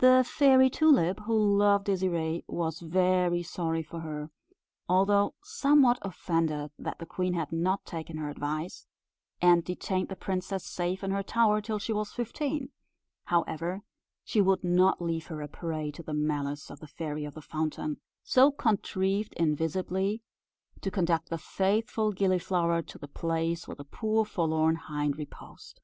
[0.00, 4.28] The Fairy Tulip, who loved Désirée, was very sorry for her,
[4.90, 8.86] although somewhat offended that the queen had not taken her advice,
[9.40, 12.72] and detained the princess safe in her tower till she was fifteen;
[13.24, 13.80] however,
[14.22, 17.40] she would not leave her a prey to the malice of the Fairy of the
[17.40, 20.20] Fountain, so contrived invisibly
[20.82, 25.80] to conduct the faithful Gilliflower to the place where the poor forlorn hind reposed.